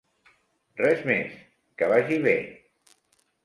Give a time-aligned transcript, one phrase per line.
[0.81, 1.37] Res més,
[1.83, 2.35] que vagi bé.